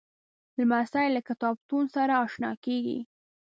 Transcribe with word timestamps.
لمسی 0.59 1.07
له 1.15 1.21
کتابتون 1.29 1.83
سره 1.95 2.13
اشنا 2.25 2.51
کېږي. 2.65 2.99